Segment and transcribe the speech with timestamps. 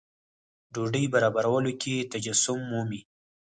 [0.73, 3.01] ډوډۍ برابرولو کې تجسم مومي.